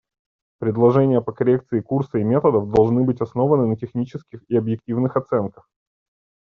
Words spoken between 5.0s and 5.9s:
оценках.